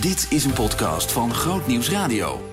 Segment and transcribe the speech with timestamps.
[0.00, 2.50] Dit is een podcast van Groot Nieuws Radio.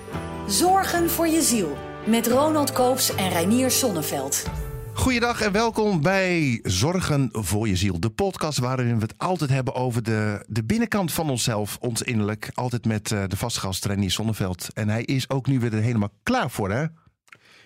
[0.48, 1.78] Zorgen voor je ziel.
[2.06, 4.46] Met Ronald Koops en Reinier Sonneveld.
[4.94, 8.00] Goeiedag en welkom bij Zorgen voor je ziel.
[8.00, 12.50] De podcast waarin we het altijd hebben over de, de binnenkant van onszelf, ons innerlijk.
[12.54, 14.68] Altijd met uh, de vastgast Reinier Sonneveld.
[14.74, 16.84] En hij is ook nu weer er helemaal klaar voor, hè?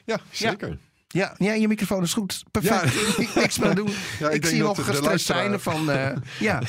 [0.04, 0.68] Ja, zeker.
[0.68, 0.76] Ja,
[1.08, 2.44] ja, je microfoon is goed.
[2.50, 2.92] Perfect.
[3.16, 3.40] Ja.
[3.40, 3.90] Niks meer doen.
[4.18, 5.90] Ja, ik, ik zie nog gestrest zijn van...
[5.90, 6.62] Uh, ja.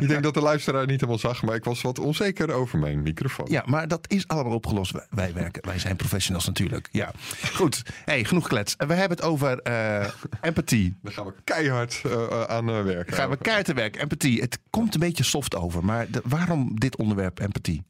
[0.00, 3.02] ik denk dat de luisteraar niet helemaal zag, maar ik was wat onzeker over mijn
[3.02, 3.46] microfoon.
[3.50, 4.92] Ja, maar dat is allemaal opgelost.
[5.10, 6.88] Wij, werken, wij zijn professionals natuurlijk.
[6.90, 7.12] Ja.
[7.54, 8.74] Goed, hey, genoeg klets.
[8.76, 10.06] We hebben het over uh,
[10.40, 10.96] empathie.
[11.02, 13.14] Daar gaan we keihard uh, aan werken.
[13.14, 14.00] Gaan we keihard werken.
[14.00, 14.40] Empathie.
[14.40, 17.82] Het komt een beetje soft over, maar de, waarom dit onderwerp empathie?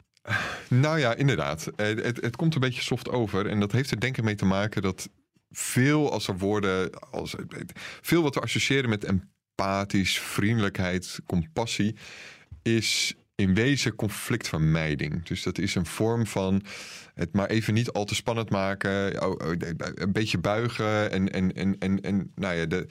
[0.68, 1.70] Nou ja, inderdaad.
[1.76, 3.46] Het, het, komt een beetje soft over.
[3.46, 5.08] En dat heeft er denk ik mee te maken dat
[5.56, 7.34] veel als er woorden, als,
[8.00, 11.96] veel wat we associëren met empathisch, vriendelijkheid, compassie,
[12.62, 15.24] is in wezen conflictvermijding.
[15.24, 16.62] Dus dat is een vorm van
[17.14, 19.54] het maar even niet al te spannend maken, oh, oh,
[19.94, 22.86] een beetje buigen en, en, en, en, en nou ja, de,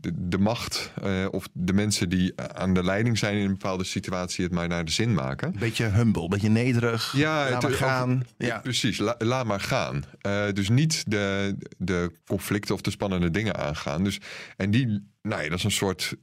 [0.00, 3.84] de, de macht uh, of de mensen die aan de leiding zijn in een bepaalde
[3.84, 5.54] situatie het maar naar de zin maken.
[5.58, 7.12] Beetje humble, beetje nederig.
[7.16, 8.22] Ja, laat maar gaan.
[8.38, 8.58] ja.
[8.58, 10.04] Precies, la, laat maar gaan.
[10.26, 14.04] Uh, dus niet de, de conflicten of de spannende dingen aangaan.
[14.04, 14.20] Dus,
[14.56, 16.14] en die Nee, dat is een soort.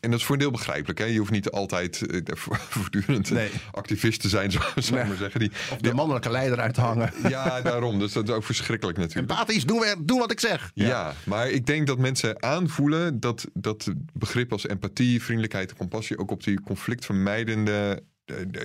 [0.00, 0.98] En dat is voor een deel begrijpelijk.
[0.98, 1.04] Hè?
[1.04, 2.20] Je hoeft niet altijd uh,
[2.74, 3.50] voortdurend nee.
[3.70, 5.04] activist te zijn, zou ik nee.
[5.04, 5.40] maar zeggen.
[5.40, 7.12] Die, of de mannelijke leider uithangen.
[7.28, 7.98] Ja, daarom.
[7.98, 9.30] Dus dat is ook verschrikkelijk natuurlijk.
[9.30, 10.70] Empathisch, doe, weer, doe wat ik zeg.
[10.74, 10.86] Ja.
[10.86, 11.14] ja.
[11.24, 16.30] maar ik denk dat mensen aanvoelen dat, dat begrip als empathie, vriendelijkheid en compassie ook
[16.30, 18.02] op die conflictvermijdende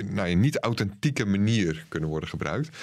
[0.05, 2.77] nou ja, niet authentieke manier kunnen worden gebruikt.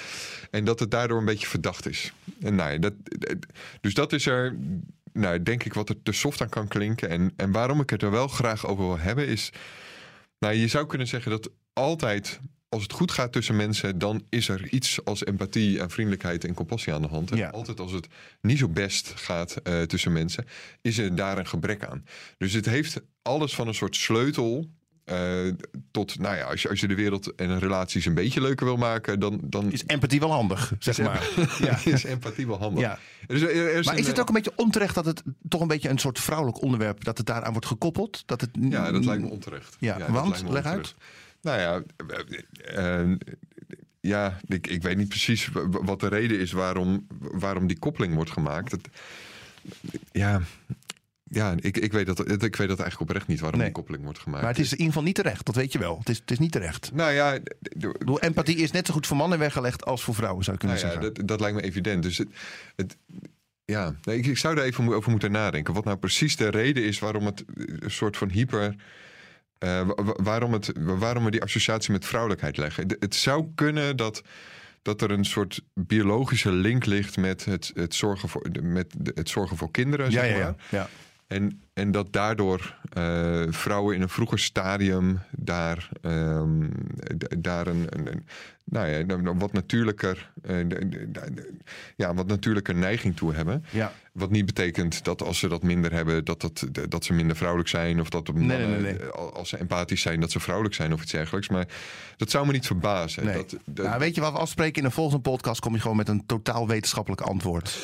[0.51, 2.13] En dat het daardoor een beetje verdacht is.
[2.41, 2.93] En nou ja, dat,
[3.81, 4.55] dus dat is er
[5.15, 7.09] nou, denk ik wat er te soft aan kan klinken.
[7.09, 9.49] En, en waarom ik het er wel graag over wil hebben is...
[10.39, 14.49] Nou, je zou kunnen zeggen dat altijd als het goed gaat tussen mensen, dan is
[14.49, 17.31] er iets als empathie en vriendelijkheid en compassie aan de hand.
[17.31, 18.07] En altijd als het
[18.41, 20.45] niet zo best gaat uh, tussen mensen,
[20.81, 22.05] is er daar een gebrek aan.
[22.37, 24.69] Dus het heeft alles van een soort sleutel
[25.05, 25.51] uh,
[25.91, 28.77] tot, nou ja, als je, als je de wereld en relaties een beetje leuker wil
[28.77, 29.39] maken, dan.
[29.43, 31.29] dan is empathie wel handig, zeg maar.
[31.67, 32.83] ja, is empathie wel handig.
[32.83, 32.99] Ja.
[33.27, 35.89] Dus er is maar is het ook een beetje onterecht dat het toch een beetje
[35.89, 38.23] een soort vrouwelijk onderwerp, dat het daaraan wordt gekoppeld?
[38.25, 39.77] Dat het, ja, dat lijkt me onterecht.
[39.79, 40.95] Ja, ja want, leg uit.
[41.41, 41.81] Nou ja,
[42.77, 43.15] uh,
[43.99, 48.31] ja ik, ik weet niet precies wat de reden is waarom, waarom die koppeling wordt
[48.31, 48.71] gemaakt.
[48.71, 48.87] Het,
[50.11, 50.41] ja,
[51.29, 54.19] ja, ik, ik, weet dat, ik weet dat eigenlijk oprecht niet waarom die koppeling wordt
[54.19, 54.43] gemaakt.
[54.43, 55.97] Maar het is in ieder geval niet terecht, dat weet je wel.
[55.99, 56.91] Het is, het is niet terecht.
[56.93, 57.39] Nou ja,
[58.19, 60.89] empathie is net zo goed voor mannen weggelegd als voor vrouwen, zou ik kunnen nou
[60.89, 61.13] ja, zeggen.
[61.13, 62.03] Dat, dat, lijkt me evident.
[62.03, 62.27] Dus het,
[62.75, 62.97] het
[63.65, 65.73] ja, nee, ik, ik, zou daar even over moeten nadenken.
[65.73, 68.75] Wat nou precies de reden is waarom het een soort van hyper.
[69.59, 72.95] Uh, waarom, het, waarom we die associatie met vrouwelijkheid leggen.
[72.99, 74.23] Het zou kunnen dat
[74.81, 79.57] dat er een soort biologische link ligt met het, het, zorgen, voor, met het zorgen
[79.57, 80.11] voor kinderen.
[80.11, 80.39] Zeg maar.
[80.39, 80.89] ja, ja,
[81.29, 81.64] ja.
[81.75, 86.69] En, dat daardoor uh, vrouwen in een vroeger stadium daar, um,
[87.37, 88.25] daar een, een,
[88.65, 90.65] nou ja, wat natuurlijker, uh,
[91.95, 93.65] ja, wat natuurlijker neiging toe hebben.
[93.69, 93.93] Ja.
[94.11, 97.69] Wat niet betekent dat als ze dat minder hebben, dat, dat, dat ze minder vrouwelijk
[97.69, 97.99] zijn.
[97.99, 101.11] Of dat nee, nee, nee, als ze empathisch zijn, dat ze vrouwelijk zijn of iets
[101.11, 101.49] dergelijks.
[101.49, 101.67] Maar
[102.17, 103.33] dat zou me niet verbazen.
[103.33, 103.85] Dat, dat...
[103.85, 104.79] Nou, weet je wat we afspreken?
[104.79, 107.77] In een volgende podcast kom je gewoon met een totaal wetenschappelijk antwoord.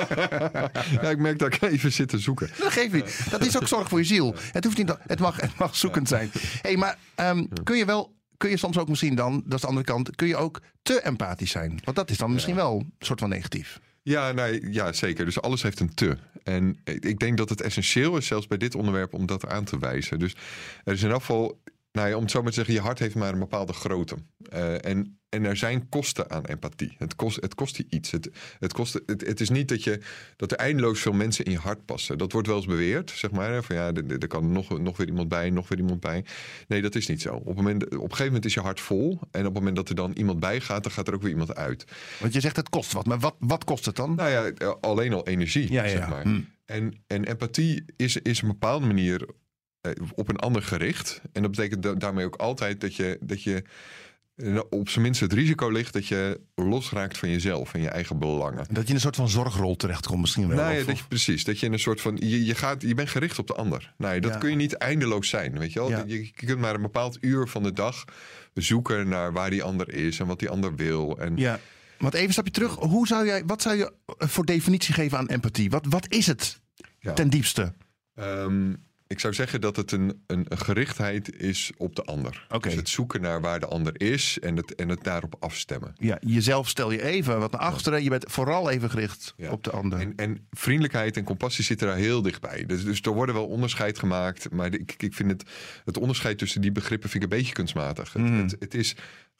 [1.02, 2.50] ja, ik merk dat ik even zit te zoeken.
[2.58, 3.30] Dat geeft niet.
[3.30, 4.34] Dat is ook zorg voor je ziel.
[4.52, 6.30] Het, hoeft niet, het, mag, het mag zoekend zijn.
[6.62, 9.66] hey, maar um, kun je wel kun je soms ook misschien dan, dat is de
[9.66, 11.80] andere kant, kun je ook te empathisch zijn.
[11.84, 13.80] Want dat is dan misschien wel een soort van negatief.
[14.02, 15.24] Ja, nee, ja, zeker.
[15.24, 16.16] Dus alles heeft een te.
[16.42, 19.78] En ik denk dat het essentieel is, zelfs bij dit onderwerp, om dat aan te
[19.78, 20.18] wijzen.
[20.18, 20.34] Dus
[20.84, 21.60] er is in afval,
[21.92, 24.16] nou ja, om het zo maar te zeggen, je hart heeft maar een bepaalde grootte.
[24.52, 26.94] Uh, en en er zijn kosten aan empathie.
[26.98, 28.10] Het kost, het kost je iets.
[28.10, 30.00] Het, het, kost, het, het, is niet dat, je,
[30.36, 32.18] dat er eindeloos veel mensen in je hart passen.
[32.18, 33.62] Dat wordt wel eens beweerd, zeg maar.
[33.62, 36.24] Van ja, er, kan nog, nog weer iemand bij, nog weer iemand bij.
[36.68, 37.34] Nee, dat is niet zo.
[37.34, 39.20] Op, het moment, op een gegeven moment is je hart vol.
[39.30, 41.30] En op het moment dat er dan iemand bij gaat, dan gaat er ook weer
[41.30, 41.84] iemand uit.
[42.20, 43.06] Want je zegt het kost wat.
[43.06, 44.14] Maar wat, wat kost het dan?
[44.14, 46.22] Nou ja, alleen al energie, ja, ja, maar.
[46.22, 46.40] Hm.
[46.64, 49.28] En, en empathie is, is een bepaalde manier
[49.80, 51.20] eh, op een ander gericht.
[51.32, 53.18] En dat betekent daarmee ook altijd dat je...
[53.20, 53.62] Dat je
[54.70, 58.66] op zijn minst het risico ligt dat je losraakt van jezelf en je eigen belangen.
[58.70, 60.56] Dat je in een soort van zorgrol terechtkomt misschien wel.
[60.56, 61.44] Nou ja, dat je, precies.
[61.44, 62.16] Dat je in een soort van.
[62.16, 63.94] Je, je, gaat, je bent gericht op de ander.
[63.96, 65.58] Nou dat kun je niet eindeloos zijn.
[65.58, 65.90] Weet je, wel?
[65.90, 68.04] Je, je, kunt maar een bepaald uur van de dag
[68.54, 71.18] zoeken naar waar die ander is en wat die ander wil.
[71.18, 71.60] En, ja.
[71.98, 72.74] Want even een stapje terug.
[72.74, 75.70] Hoe zou jij, wat zou je voor definitie geven aan empathie?
[75.70, 76.60] Wat, wat is het
[77.14, 77.72] ten diepste?
[78.18, 82.46] Um, ik zou zeggen dat het een, een, een gerichtheid is op de ander.
[82.60, 85.92] Dus het zoeken naar waar de ander is en het, en het daarop afstemmen.
[85.96, 88.02] Ja, jezelf stel je even wat naar achteren.
[88.02, 89.50] Je bent vooral even gericht Ja.
[89.50, 89.98] op de ander.
[89.98, 92.66] En, en vriendelijkheid en compassie zitten daar heel dichtbij.
[92.66, 94.50] Dus, dus er worden wel onderscheid gemaakt.
[94.50, 95.42] Maar ik, ik vind het,
[95.84, 98.12] het onderscheid tussen die begrippen vind ik een beetje kunstmatig.
[98.12, 98.42] Het, Mm.
[98.42, 98.96] het, het is,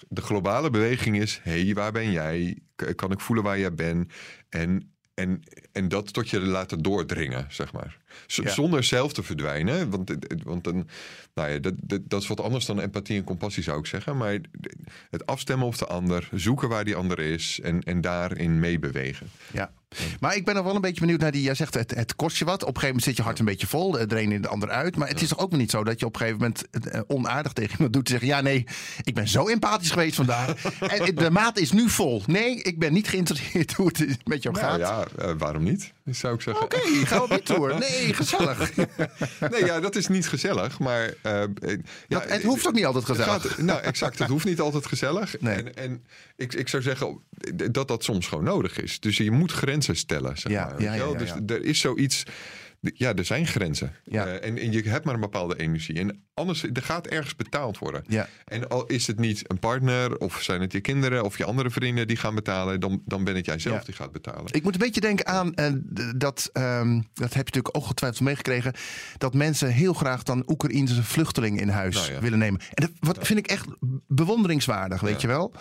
[0.09, 2.59] de globale beweging is: hé, hey, waar ben jij?
[2.95, 4.13] Kan ik voelen waar jij bent?
[4.49, 5.43] En, en,
[5.73, 7.97] en dat tot je laten doordringen, zeg maar.
[8.27, 8.49] Z- Ja.
[8.51, 9.91] Zonder zelf te verdwijnen.
[9.91, 10.89] Want, want dan,
[11.35, 14.17] nou ja, dat, dat, dat is wat anders dan empathie en compassie, zou ik zeggen.
[14.17, 14.39] Maar
[15.11, 19.27] het afstemmen op de ander, zoeken waar die ander is en, en daarin meebewegen.
[19.53, 19.71] Ja.
[20.21, 21.43] Maar ik ben nog wel een beetje benieuwd naar die.
[21.43, 22.63] Jij zegt het, het kost je wat.
[22.63, 23.91] Op een gegeven moment zit je hart een beetje vol.
[23.91, 24.97] De een in de ander uit.
[24.97, 27.01] Maar het is toch ook nog niet zo dat je op een gegeven moment eh,
[27.07, 28.05] onaardig tegen iemand doet.
[28.05, 28.67] Te zeggen: Ja, nee,
[29.03, 30.65] ik ben zo empathisch geweest vandaag.
[30.81, 32.23] en de maat is nu vol.
[32.27, 34.79] Nee, ik ben niet geïnteresseerd hoe het met jou Nou gaat.
[34.79, 35.93] ja, eh, waarom niet?
[36.11, 36.65] Zou ik zeggen.
[36.65, 37.79] Oké, ga op je tour.
[37.79, 38.71] Nee, gezellig.
[39.51, 41.13] Nee, ja, dat is niet gezellig, maar...
[41.23, 41.79] eh, eh, ja,
[42.09, 43.43] Dat- het hoeft ook niet altijd gezellig.
[43.43, 44.19] gaat- nou, exact.
[44.19, 45.41] Het hoeft niet altijd gezellig.
[45.41, 45.55] Nee.
[45.55, 46.05] En, en
[46.37, 47.21] ik, ik zou zeggen
[47.71, 49.01] dat dat soms gewoon nodig is.
[49.01, 50.83] Dus je moet grenzen stellen, zeg Ja, maar.
[50.83, 52.23] ja, ja, ja, Dus er is zoiets...
[52.81, 53.93] Ja, er zijn grenzen.
[54.05, 54.27] Ja.
[54.27, 55.99] Eh, en, en je hebt maar een bepaalde energie.
[55.99, 58.05] En anders, er gaat ergens betaald worden.
[58.07, 58.29] Ja.
[58.45, 61.71] En al is het niet een partner, of zijn het je kinderen, of je andere
[61.71, 63.85] vrienden die gaan betalen, dan, dan ben het jij zelf Ja.
[63.85, 64.45] die gaat betalen.
[64.55, 65.73] Ik moet een beetje denken aan eh,
[66.17, 68.73] dat, ehm, dat heb je natuurlijk ook ongetwijfeld meegekregen,
[69.19, 72.21] dat mensen heel graag dan Oekraïnse vluchtelingen in huis Nou ja.
[72.21, 72.61] willen nemen.
[72.61, 73.67] En dat wat vind ik echt
[74.07, 75.53] bewonderingswaardig, weet je wel.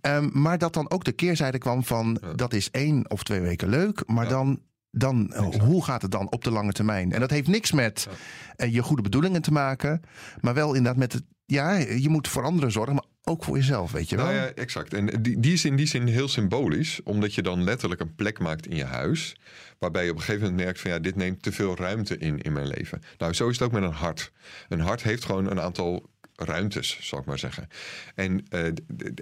[0.00, 3.68] Ehm, maar dat dan ook de keerzijde kwam van dat is één of twee weken
[3.68, 4.60] leuk, maar dan.
[4.94, 7.12] Dan, eh, hoe gaat het dan op de lange termijn?
[7.12, 8.08] En dat heeft niks met
[8.56, 10.02] eh, je goede bedoelingen te maken,
[10.40, 11.22] maar wel inderdaad met het.
[11.46, 14.24] Ja, je moet voor anderen zorgen, maar ook voor jezelf, weet je wel.
[14.24, 14.94] Nou ja, exact.
[14.94, 18.38] En die, die is in die zin heel symbolisch, omdat je dan letterlijk een plek
[18.38, 19.36] maakt in je huis.
[19.78, 22.42] Waarbij je op een gegeven moment merkt van ja, dit neemt te veel ruimte in
[22.42, 23.02] in mijn leven.
[23.18, 24.32] Nou, zo is het ook met een hart.
[24.68, 27.68] Een hart heeft gewoon een aantal ruimtes, zal ik maar zeggen.
[28.14, 28.64] En, eh,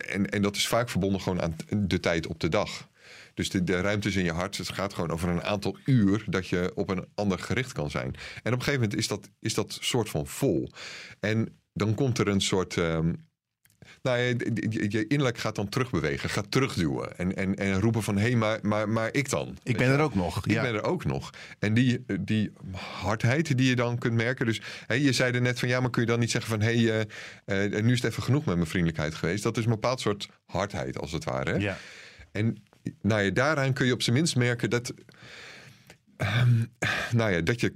[0.08, 2.88] en, en dat is vaak verbonden gewoon aan de tijd op de dag.
[3.34, 6.46] Dus de, de ruimtes in je hart, het gaat gewoon over een aantal uur dat
[6.48, 8.06] je op een ander gericht kan zijn.
[8.42, 10.70] En op een gegeven moment is dat, is dat soort van vol.
[11.20, 12.76] En dan komt er een soort.
[12.76, 13.12] ehm,
[14.02, 14.36] nou, je,
[14.68, 17.18] je- je innerlijk gaat dan terugbewegen, gaat terugduwen.
[17.18, 19.58] En, en, en roepen van, hé, hey, maar, maar, maar ik dan?
[19.62, 20.44] ik ben er ook nog.
[20.44, 20.62] Ik ja.
[20.62, 21.30] ben er ook nog.
[21.58, 22.52] En die, die
[23.02, 24.46] hardheid die je dan kunt merken.
[24.46, 26.78] Dus je zei er net van ja, maar kun je dan niet zeggen van hé,
[26.86, 27.06] hey,
[27.44, 29.42] eh, nu is het even genoeg met mijn vriendelijkheid geweest.
[29.42, 31.50] Dat is een bepaald soort hardheid als het ware.
[31.50, 31.56] Hè?
[31.56, 31.78] Ja.
[32.32, 32.62] En
[33.02, 34.94] nou ja, daaraan kun je op zijn minst merken dat,
[36.16, 36.64] ehm,
[37.10, 37.72] nou ja, dat je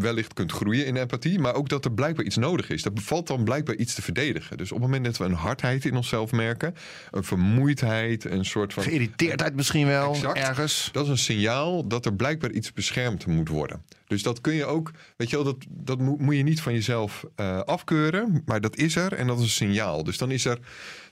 [0.00, 2.84] wellicht kunt groeien in empathie, maar ook dat er blijkbaar iets nodig is.
[2.84, 4.56] Er valt dan blijkbaar iets te verdedigen.
[4.56, 6.74] Dus op het moment dat we een hardheid in onszelf merken,
[7.10, 10.38] een vermoeidheid, een soort van Geïrriteerdheid misschien wel, Exact.
[10.38, 10.88] ergens.
[10.92, 13.82] dat is een signaal dat er blijkbaar iets beschermd moet worden.
[14.06, 16.72] Dus dat kun je ook, weet je wel, dat, dat moet, moet je niet van
[16.72, 20.04] jezelf eh, afkeuren, maar dat is er en dat is een signaal.
[20.04, 20.58] Dus dan is er,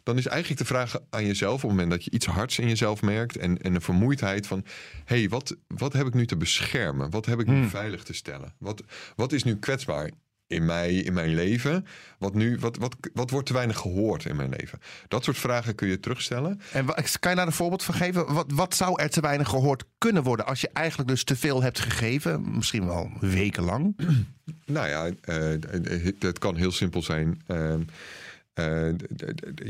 [0.02, 2.68] dan is eigenlijk de vraag aan jezelf, op het moment dat je iets hards in
[2.68, 4.64] jezelf merkt en, en een vermoeidheid van,
[5.04, 7.10] hé, hey, wat, wat heb ik nu te beschermen?
[7.10, 8.54] Wat heb ik nu veilig te stellen?
[8.58, 8.82] Wat,
[9.16, 10.10] wat is nu kwetsbaar?
[10.54, 11.86] In mij, in mijn leven.
[12.18, 14.78] Wat, nu, wat, wat, wat wordt te weinig gehoord in mijn leven?
[15.08, 16.60] Dat soort vragen kun je terugstellen.
[16.72, 16.86] En
[17.20, 18.32] kan je daar een voorbeeld van geven?
[18.34, 21.62] Wat, wat zou er te weinig gehoord kunnen worden als je eigenlijk dus te veel
[21.62, 22.56] hebt gegeven?
[22.56, 23.96] Misschien wel wekenlang.
[24.66, 25.60] Nou ja, eh,
[26.18, 27.42] het kan heel simpel zijn.
[27.46, 27.80] Ehm,
[28.54, 28.88] eh,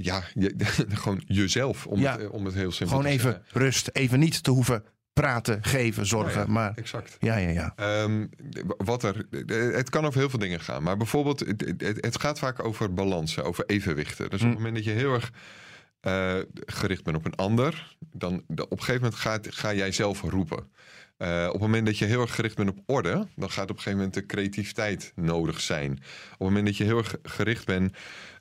[0.03, 0.55] ja, je-
[1.03, 2.19] gewoon jezelf, om, Ja.
[2.19, 3.61] het, om het heel simpel Gewoon te even zeggen.
[3.61, 3.89] rust.
[3.93, 6.41] Even niet te hoeven praten, geven, zorgen.
[6.41, 7.17] Ja, ja, Maar Exact.
[7.21, 7.73] ja, ja, ja.
[7.77, 8.27] Ehm,
[8.77, 9.27] wat er,
[9.75, 10.83] het kan over heel veel dingen gaan.
[10.83, 14.31] Maar bijvoorbeeld, het, het, gaat vaak over balansen, over evenwichten.
[14.31, 15.33] Dus op het moment dat je heel erg
[16.01, 20.21] eh, gericht bent op een ander, dan op een gegeven moment gaat, ga jij zelf
[20.21, 20.71] roepen.
[21.17, 23.77] Eh, op het moment dat je heel erg gericht bent op orde, dan gaat op
[23.77, 25.93] een gegeven moment de creativiteit nodig zijn.
[25.93, 25.99] Op
[26.31, 27.97] het moment dat je heel erg gericht bent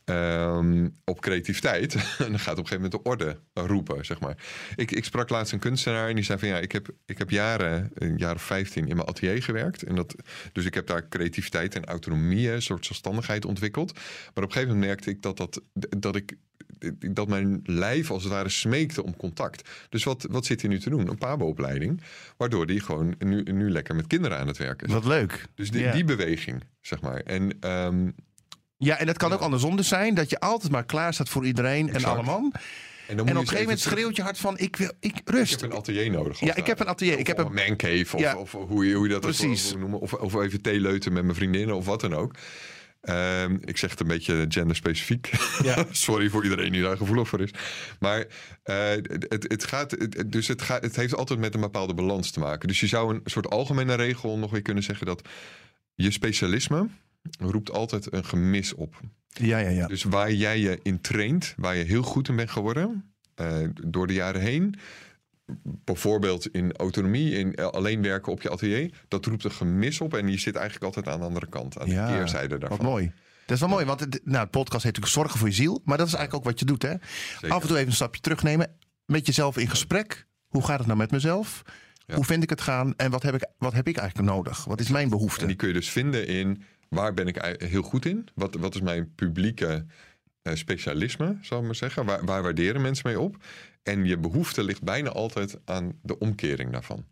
[0.05, 4.37] ehm, op creativiteit, dan gaat op een gegeven moment de orde roepen, zeg maar.
[4.75, 7.29] Ik, ik sprak laatst een kunstenaar en die zei van ja, ik heb, ik heb
[7.29, 9.83] jaren, een jaar of 15 in mijn atelier gewerkt.
[9.83, 10.15] En dat,
[10.51, 13.93] dus ik heb daar creativiteit en autonomie, een soort zelfstandigheid ontwikkeld.
[13.93, 15.61] Maar op een gegeven moment merkte ik dat, dat,
[15.99, 16.37] dat ik
[17.11, 19.69] dat mijn lijf als het ware smeekte om contact.
[19.89, 21.09] Dus wat, wat zit hij nu te doen?
[21.09, 22.01] Een pabo-opleiding.
[22.37, 24.93] Waardoor hij gewoon nu, nu lekker met kinderen aan het werken is.
[24.93, 25.45] Wat leuk.
[25.55, 25.91] Dus die, ja.
[25.91, 27.19] die beweging, zeg maar.
[27.19, 28.09] En ehm,
[28.83, 30.15] ja, en dat kan ook andersom dus zijn.
[30.15, 32.51] Dat je altijd maar klaar staat voor iedereen en allemaal.
[33.07, 35.53] en, dan En op een gegeven moment schreeuwt je hart van ik wil, ik rust.
[35.53, 36.39] Ik heb een atelier nodig.
[36.39, 37.19] Ja, ik heb een atelier.
[37.19, 38.15] Ik heb Of een, een mancave.
[38.15, 38.37] Of, Ja.
[38.37, 39.69] of hoe, je, hoe je dat ook Precies.
[39.69, 39.99] wil noemen.
[39.99, 42.35] Of, of even theeleuten met mijn vriendinnen of wat dan ook.
[43.01, 45.31] Ehm, ik zeg het een beetje genderspecifiek.
[45.63, 45.85] Ja.
[45.91, 47.49] Sorry voor iedereen die daar gevoelig voor is.
[47.99, 48.25] Maar
[48.63, 52.31] eh, het, het, gaat, het, dus het, gaat, het heeft altijd met een bepaalde balans
[52.31, 52.67] te maken.
[52.67, 55.27] Dus je zou een soort algemene regel nog weer kunnen zeggen dat
[55.95, 56.87] je specialisme
[57.39, 58.99] roept altijd een gemis op.
[59.27, 59.87] Ja, ja, ja.
[59.87, 64.07] Dus waar jij je in traint, waar je heel goed in bent geworden eh, door
[64.07, 64.75] de jaren heen.
[65.63, 69.03] Bijvoorbeeld in autonomie, in eh, alleen werken op je atelier.
[69.07, 71.79] Dat roept een gemis op en je zit eigenlijk altijd aan de andere kant.
[71.79, 72.77] Aan Ja, de keerzijde daarvan.
[72.77, 73.11] Wat mooi.
[73.45, 75.81] Dat is wel mooi, want het, nou, de podcast heet natuurlijk Zorgen voor je ziel.
[75.83, 76.93] Maar dat is eigenlijk ook wat je doet, hè?
[77.49, 78.75] Af en toe even een stapje terugnemen.
[79.05, 80.27] Met jezelf in gesprek.
[80.47, 81.61] Hoe gaat het nou met mezelf?
[82.05, 82.15] Ja.
[82.15, 82.93] Hoe vind ik het gaan?
[82.95, 84.65] En wat heb ik, wat heb ik eigenlijk nodig?
[84.65, 85.41] Wat is mijn behoefte?
[85.41, 86.63] En die kun je dus vinden in
[86.93, 88.27] waar ben ik heel goed in?
[88.33, 89.85] Wat, wat is mijn publieke
[90.43, 92.05] eh, specialisme, zal ik maar zeggen?
[92.05, 93.37] Waar, waar waarderen mensen mee op?
[93.83, 97.05] En je behoefte ligt bijna altijd aan de omkering daarvan.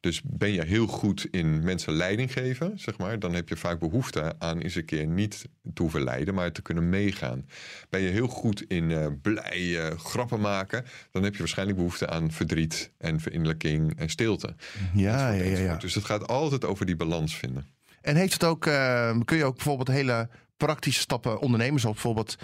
[0.00, 3.78] Dus ben je heel goed in mensen leiding geven, zeg maar, dan heb je vaak
[3.78, 5.44] behoefte aan eens een keer niet
[5.74, 7.46] te hoeven leiden, maar te kunnen meegaan.
[7.90, 12.32] Ben je heel goed in eh, blij grappen maken, dan heb je waarschijnlijk behoefte aan
[12.32, 14.54] verdriet en verinnerlijking en stilte.
[14.94, 15.76] ja, ja, ja, ja.
[15.76, 17.66] Dus het gaat altijd over die balans vinden.
[18.08, 21.80] En heeft het ook, eh, kun je ook bijvoorbeeld hele praktische stappen ondernemen?
[21.80, 22.36] Zoals bijvoorbeeld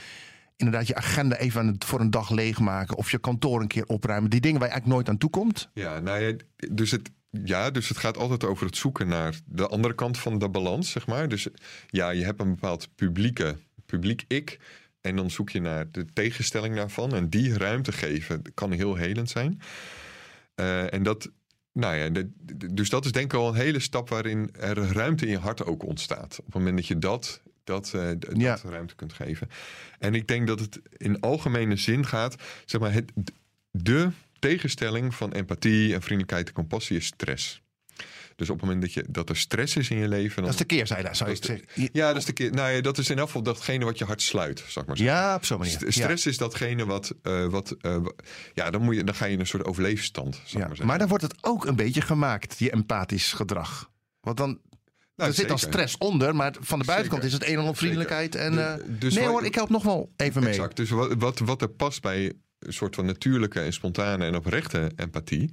[0.56, 2.96] inderdaad je agenda even voor een dag leegmaken.
[2.96, 4.30] Of je kantoor een keer opruimen.
[4.30, 5.70] Die dingen waar je eigenlijk nooit aan toekomt.
[5.74, 6.36] Ja, nou ja,
[6.70, 10.38] dus het, ja, dus het gaat altijd over het zoeken naar de andere kant van
[10.38, 11.28] de balans, zeg maar.
[11.28, 11.48] Dus
[11.86, 13.56] ja, je hebt een bepaald publieke,
[13.86, 14.58] publiek ik.
[15.00, 17.14] En dan zoek je naar de tegenstelling daarvan.
[17.14, 19.60] En die ruimte geven kan heel helend zijn.
[20.54, 21.30] Eh, en dat,
[21.74, 24.76] nou ja, de- de- dus dat is denk ik al een hele stap waarin er
[24.92, 26.38] ruimte in je hart ook ontstaat.
[26.38, 28.58] Op het moment dat je dat, dat, eh, Ja.
[28.64, 29.48] ruimte kunt geven.
[29.98, 33.12] En ik denk dat het in algemene zin gaat, zeg maar, het,
[33.70, 37.62] de tegenstelling van empathie en vriendelijkheid en compassie is stress.
[38.36, 40.34] Dus op het moment dat, je, dat er stress is in je leven.
[40.36, 41.64] Dan, Dat is de keerzijde, zou je zeggen.
[41.92, 44.04] ja, dat is, de keer, nou ja, dat is in elk geval datgene wat je
[44.04, 45.04] hart sluit, ik maar zeggen.
[45.16, 45.78] Ja, op zo'n manier.
[45.84, 45.90] Ja.
[45.90, 47.14] Stress is datgene wat.
[47.22, 47.96] eh, wat eh,
[48.54, 50.34] ja, dan, moet je, dan ga je in een soort overleefstand.
[50.34, 50.86] Ik Ja, maar zeggen.
[50.86, 53.90] maar dan wordt het ook een beetje gemaakt, die empathisch gedrag.
[54.20, 54.60] Want dan
[55.16, 57.38] Nou, er zit dan stress onder, maar van de buitenkant Zeker.
[57.38, 58.34] is het een en al vriendelijkheid.
[58.34, 60.50] En, eh, dus nee hoor, ik help nog wel even mee.
[60.52, 60.76] Exact.
[60.76, 64.90] Dus wat, wat, wat er past bij een soort van natuurlijke en spontane en oprechte
[64.96, 65.52] empathie,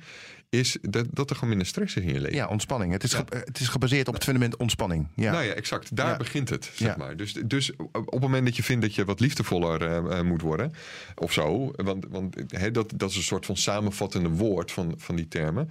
[0.51, 2.35] is dat, dat er gewoon minder stress is in je leven.
[2.35, 2.91] Ja, ontspanning.
[2.91, 5.07] Het is, het is gebaseerd op het fundament ontspanning.
[5.15, 5.31] Ja.
[5.31, 5.95] Nou ja, exact.
[5.95, 6.17] Daar Ja.
[6.17, 6.95] begint het, zeg Ja.
[6.97, 7.17] maar.
[7.17, 10.41] Dus, dus op het moment dat je vindt dat je wat liefdevoller eh, eh, moet
[10.41, 10.73] worden,
[11.15, 12.35] of zo, want, want
[12.73, 15.69] dat, dat is een soort van samenvattende woord van, van die termen,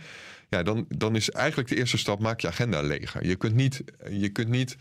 [0.49, 3.27] ja, dan, dan is eigenlijk de eerste stap, maak je agenda leger.
[3.27, 4.77] Je kunt niet, je kunt niet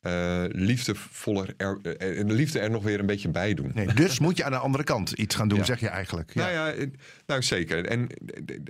[0.00, 3.70] eh, liefdevoller, er, eh, de liefde er nog weer een beetje bij doen.
[3.74, 5.64] Nee, dus moet je aan de andere kant iets gaan doen, Ja.
[5.64, 6.34] zeg je eigenlijk.
[6.34, 6.40] Ja.
[6.40, 6.86] Nou ja, eh,
[7.26, 7.84] nou zeker.
[7.84, 8.06] En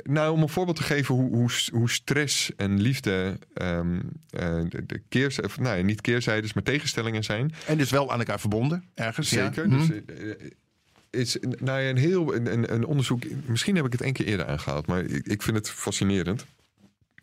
[0.03, 4.87] nou, om een voorbeeld te geven hoe, hoe, hoe stress en liefde ehm, eh, de,
[4.87, 7.53] de keers, of, nou ja, niet keerzijdes, maar tegenstellingen zijn.
[7.67, 9.29] En dus wel aan elkaar verbonden, ergens.
[9.29, 9.69] Zeker.
[9.69, 9.77] Ja.
[9.77, 9.89] Dus,
[11.11, 13.23] is nou ja, een heel een, een, een onderzoek.
[13.47, 16.47] Misschien heb ik het één keer eerder aangehaald, maar ik, ik vind het fascinerend.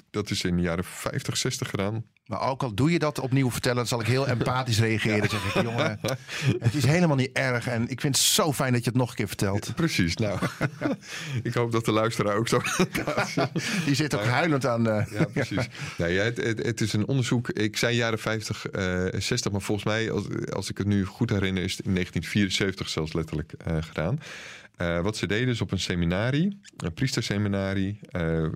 [0.09, 2.03] Dat is in de jaren 50, 60 gedaan.
[2.27, 5.29] Maar ook al doe je dat opnieuw vertellen, dan zal ik heel empathisch reageren.
[5.29, 5.99] Zeg ik, jongen,
[6.59, 7.67] het is helemaal niet erg.
[7.67, 9.75] En ik vind het zo fijn dat je het nog een keer vertelt.
[9.75, 10.15] Precies.
[10.15, 10.39] Nou,
[11.43, 12.61] ik hoop dat de luisteraar ook zo.
[13.85, 15.05] Die zit ook huilend aan de...
[15.11, 15.67] Ja, precies.
[15.97, 17.49] Nee, het, het, het is een onderzoek.
[17.49, 21.29] Ik zei jaren 50, eh 60, maar volgens mij, als, als ik het nu goed
[21.29, 24.19] herinner, is het in 1974 zelfs letterlijk eh, gedaan.
[24.77, 28.51] Eh, wat ze deden is op een seminarie, een priesterseminarie, eh, eh,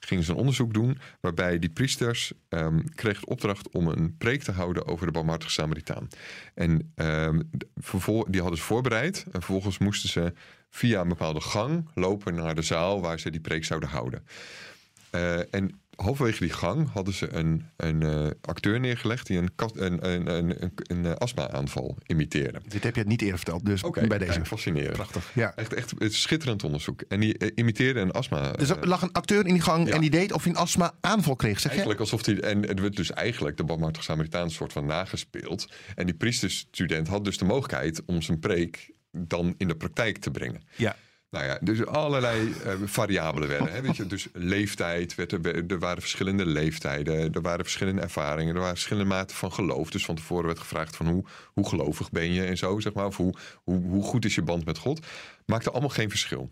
[0.00, 0.98] gingen ze een onderzoek doen.
[1.20, 5.52] Waarbij die priesters ehm, kregen de opdracht om een preek te houden over de barmhartige
[5.52, 6.08] Samaritaan.
[6.54, 7.40] En ehm,
[8.28, 9.24] die hadden ze voorbereid.
[9.24, 10.32] En vervolgens moesten ze
[10.70, 14.24] via een bepaalde gang lopen naar de zaal waar ze die preek zouden houden.
[15.50, 20.36] En halverwege die gang hadden ze een, een eh, acteur neergelegd die een, een, een,
[20.36, 22.60] een, een, eh, astma-aanval imiteerde.
[22.68, 24.44] Dit heb je het niet eerder verteld, dus Oké, bij deze.
[24.44, 24.92] fascinerend.
[24.92, 25.30] Prachtig.
[25.34, 25.54] Ja.
[25.54, 27.02] Echt, echt het schitterend onderzoek.
[27.08, 28.52] En die eh, imiteerde een astma.
[28.52, 29.94] Dus er lag een acteur in die gang Ja.
[29.94, 31.68] en die deed of hij een astma aanval kreeg, zeg je?
[31.68, 32.40] Eigenlijk alsof hij.
[32.40, 35.68] En het werd dus eigenlijk de barmhartige Samaritaan soort van nagespeeld.
[35.94, 40.30] En die priesterstudent had dus de mogelijkheid om zijn preek dan in de praktijk te
[40.30, 40.62] brengen.
[40.76, 40.96] Ja.
[41.30, 43.72] Nou ja, dus allerlei eh, variabelen werden.
[43.72, 44.06] Hè, weet je?
[44.06, 49.52] Dus leeftijd, er, waren verschillende leeftijden, er waren verschillende ervaringen, er waren verschillende maten van
[49.52, 49.90] geloof.
[49.90, 53.06] Dus van tevoren werd gevraagd van hoe, hoe gelovig ben je en zo, zeg maar.
[53.06, 55.06] Of hoe, hoe, hoe goed is je band met God.
[55.46, 56.50] Maakte allemaal geen verschil.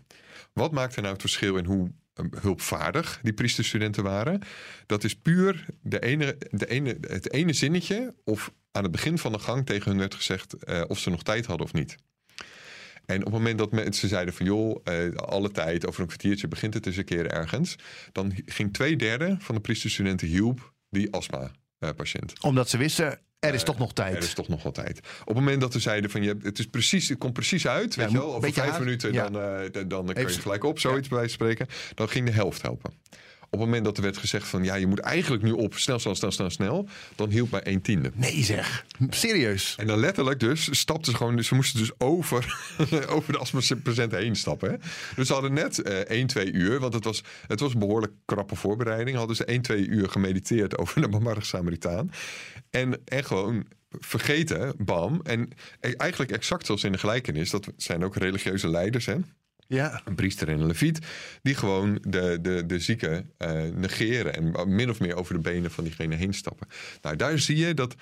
[0.53, 4.41] Wat maakte nou het verschil in hoe eh, hulpvaardig die priesterstudenten waren?
[4.85, 9.31] Dat is puur de ene, de ene, het ene zinnetje of aan het begin van
[9.31, 11.95] de gang tegen hun werd gezegd eh, of ze nog tijd hadden of niet.
[13.05, 16.47] En op het moment dat mensen zeiden van joh, eh, alle tijd, over een kwartiertje
[16.47, 17.75] begint het eens een keer ergens.
[18.11, 22.33] Dan ging twee derde van de priesterstudenten hielp die astma-patiënt.
[22.41, 24.15] Omdat ze wisten, er is toch nog tijd.
[24.15, 24.99] Er is toch nog wel tijd.
[25.21, 27.95] Op het moment dat we zeiden van je, het, is precies, het komt precies uit,
[27.95, 29.29] weet je wel, over vijf minuten Ja.
[29.29, 31.67] dan, eh, dan, dan kun je gelijk op, zoiets bij spreken.
[31.93, 32.93] Dan ging de helft helpen.
[33.45, 35.99] Op het moment dat er werd gezegd van ja, je moet eigenlijk nu op snel,
[35.99, 38.11] snel, snel, snel, snel, dan hielp bij 1 tiende.
[38.13, 39.75] Nee zeg, serieus.
[39.77, 42.73] En dan letterlijk dus stapten ze gewoon, dus ze moesten dus over,
[43.15, 44.71] over de astmapatiënt heen stappen.
[44.71, 44.77] Hè?
[45.15, 48.13] Dus ze hadden net eh 1, 2 uur, want het was, het was een behoorlijk
[48.25, 49.17] krappe voorbereiding.
[49.17, 52.11] Hadden ze 1, 2 uur gemediteerd over de barmhartige Samaritaan.
[52.69, 55.21] En, en gewoon vergeten, bam.
[55.23, 55.49] En
[55.79, 59.15] eigenlijk exact zoals in de gelijkenis, dat zijn ook religieuze leiders, hè?
[59.67, 60.01] Ja.
[60.05, 60.99] een priester en een leviet,
[61.41, 65.71] die gewoon de, de, de zieke eh, negeren en min of meer over de benen
[65.71, 66.67] van diegene heen stappen.
[67.01, 67.95] Nou, daar zie je dat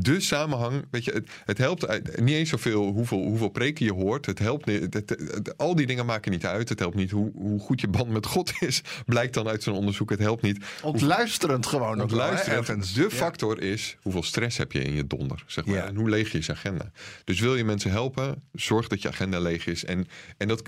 [0.00, 1.86] de samenhang, weet je, het, het helpt
[2.20, 4.26] niet eens zoveel hoeveel, hoeveel preken je hoort.
[4.26, 6.68] Het helpt niet, het- het- het- al die dingen maken niet uit.
[6.68, 9.74] Het helpt niet hoe, hoe goed je band met God is, blijkt dan uit zo'n
[9.74, 10.10] onderzoek.
[10.10, 10.64] Het helpt niet.
[10.82, 11.96] Ontluisterend gewoon.
[12.58, 12.92] ergens.
[12.94, 13.08] de Ja.
[13.10, 15.76] factor is hoeveel stress heb je in je donder, zeg maar.
[15.76, 15.86] Ja.
[15.86, 16.90] En hoe leeg je je agenda.
[17.24, 19.84] Dus wil je mensen helpen, zorg dat je agenda leeg is.
[19.84, 20.62] En, en, dat,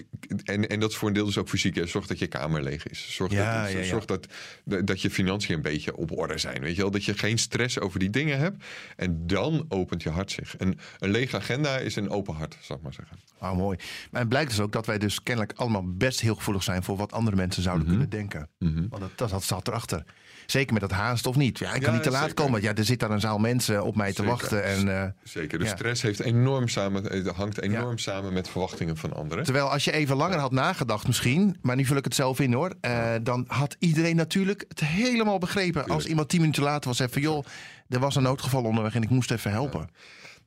[0.45, 1.75] en, en dat is voor een deel dus ook fysiek.
[1.75, 1.87] Hè.
[1.87, 3.15] Zorg dat je kamer leeg is.
[3.15, 4.27] Zorg, Ja, dat, zorg dat,
[4.65, 6.61] dat je financiën een beetje op orde zijn.
[6.61, 6.91] Weet je wel?
[6.91, 8.65] Dat je geen stress over die dingen hebt.
[8.97, 10.57] En dan opent je hart zich.
[10.57, 13.17] En een lege agenda is een open hart, zal ik maar zeggen.
[13.39, 13.79] Wauw, mooi.
[14.11, 16.97] Maar het blijkt dus ook dat wij dus kennelijk allemaal best heel gevoelig zijn voor
[16.97, 17.93] wat andere mensen zouden Mhm.
[17.97, 18.49] kunnen denken.
[18.89, 20.05] Want dat, dat, dat zat erachter.
[20.47, 21.59] Zeker met dat haast of niet.
[21.59, 22.45] Ja, ik kan Ja, niet te laat zeker.
[22.45, 22.63] komen.
[22.63, 24.31] Ja, er zit daar een zaal mensen op mij te Zeker.
[24.31, 24.65] wachten.
[24.65, 25.59] En, eh, Zeker.
[25.59, 25.71] De Ja.
[25.77, 29.45] stress heeft enorm samen, het hangt enorm samen met verwachtingen van anderen.
[29.45, 32.53] terwijl als je even langer had nagedacht misschien, maar nu vul ik het zelf in
[32.53, 32.75] hoor.
[32.81, 35.87] eh, dan had iedereen natuurlijk het helemaal begrepen.
[35.87, 37.45] Als iemand tien minuten later was even, joh,
[37.91, 39.89] er was een noodgeval onderweg en ik moest even helpen.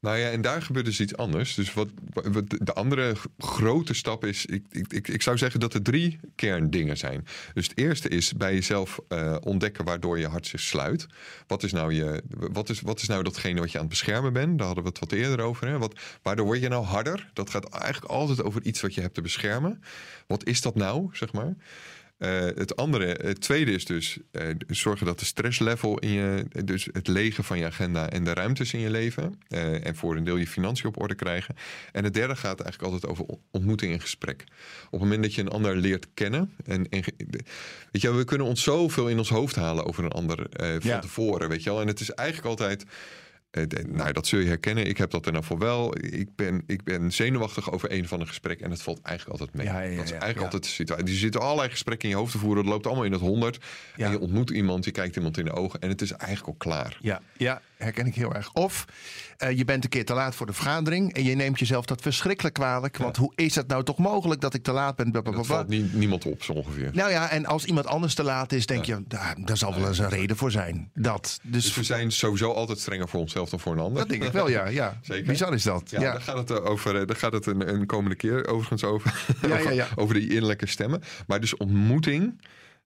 [0.04, 1.56] Nou ja, en daar gebeurt dus iets anders.
[1.56, 5.74] Dus wat, wat de andere grote stap is, ik, ik, ik, ik zou zeggen dat
[5.74, 7.26] er drie kerndingen zijn.
[7.54, 11.08] Dus het eerste is bij jezelf eh, ontdekken waardoor je hart zich sluit.
[11.48, 14.34] Wat is, nou je, wat, is, wat is nou datgene wat je aan het beschermen
[14.34, 14.58] bent?
[14.58, 15.68] Daar hadden we het wat eerder over.
[15.68, 15.78] Hè?
[15.78, 17.30] Wat, waardoor word je nou harder?
[17.34, 19.84] Dat gaat eigenlijk altijd over iets wat je hebt te beschermen.
[20.28, 21.56] Wat is dat nou, zeg maar?
[22.24, 26.88] Eh, het andere, het tweede is dus eh, zorgen dat de stresslevel in je, dus
[26.92, 30.24] het legen van je agenda en de ruimtes in je leven eh, en voor een
[30.24, 31.56] deel je financiën op orde krijgen.
[31.92, 34.44] En het derde gaat eigenlijk altijd over ontmoeting en gesprek.
[34.86, 37.04] Op het moment dat je een ander leert kennen en, en
[37.92, 41.00] weet je, we kunnen ons zoveel in ons hoofd halen over een ander van Ja.
[41.00, 41.82] tevoren, weet je wel.
[41.82, 42.86] En het is eigenlijk altijd
[43.88, 44.88] nou, dat zul je herkennen.
[44.88, 45.98] Ik heb dat er nou voor wel.
[45.98, 48.62] Ik ben, ik ben zenuwachtig over een van een gesprek.
[48.62, 49.74] En het valt eigenlijk altijd mee.
[49.74, 51.06] Ja, ja, ja, dat is eigenlijk altijd de situatie.
[51.06, 52.64] Er zitten allerlei gesprekken in je hoofd te voeren.
[52.64, 53.66] Dat loopt allemaal in het honderd.
[53.96, 54.06] Ja.
[54.06, 55.80] En je ontmoet iemand, je kijkt iemand in de ogen.
[55.80, 56.98] En het is eigenlijk al klaar.
[57.02, 58.54] Ja, ja, herken ik heel erg.
[58.54, 58.86] Of
[59.38, 62.02] eh, je bent een keer te laat voor de vergadering en je neemt jezelf dat
[62.02, 62.98] verschrikkelijk kwalijk.
[62.98, 65.12] Want hoe is het nou toch mogelijk dat ik te laat ben?
[65.12, 66.90] Dat valt nie- niemand op, zo ongeveer.
[66.94, 69.88] Nou ja, en als iemand anders te laat is, denk je, daar, daar zal wel
[69.88, 70.90] eens een reden voor zijn.
[70.94, 71.40] Dat.
[71.44, 74.00] Dus, Dus we zijn sowieso altijd strenger voor onszelf dan voor een ander.
[74.00, 74.68] dat denk ik wel, ja.
[74.68, 75.00] ja.
[75.02, 75.26] Zeker.
[75.26, 75.90] Bizar is dat.
[75.90, 78.48] Ja, Ja, daar gaat het, eh, over, eh, daar gaat het een, een komende keer
[78.48, 79.26] overigens over.
[79.42, 79.88] Ja, over, ja, ja.
[80.02, 81.02] over die innerlijke stemmen.
[81.28, 82.42] Maar dus ontmoeting.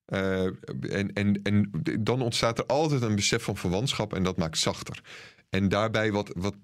[0.07, 0.43] Eh,
[0.89, 5.01] en, en, en dan ontstaat er altijd een besef van verwantschap en dat maakt zachter.
[5.49, 6.55] En daarbij wat, wat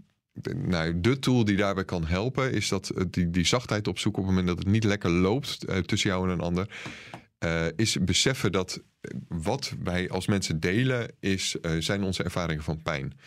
[0.58, 4.36] nou, de tool die daarbij kan helpen, is dat die, die zachtheid opzoeken op het
[4.38, 6.68] moment dat het niet lekker loopt eh, tussen jou en een ander.
[7.38, 8.82] eh, is beseffen dat
[9.28, 13.18] wat wij als mensen delen, is, zijn onze ervaringen van pijn.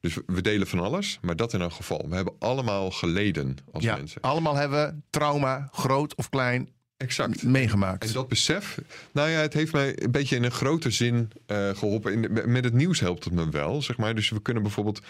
[0.00, 2.06] Dus we- we delen van alles, maar dat in een geval.
[2.08, 3.96] We hebben allemaal geleden als ja.
[3.96, 4.20] mensen.
[4.20, 7.42] Allemaal hebben trauma, groot of klein, Exact.
[7.42, 8.06] meegemaakt.
[8.06, 8.78] En dat besef,
[9.12, 12.12] nou ja, het heeft mij een beetje in een grote zin eh, geholpen.
[12.12, 14.14] In de- met het nieuws helpt het me wel, zeg maar.
[14.14, 15.00] Dus we kunnen bijvoorbeeld.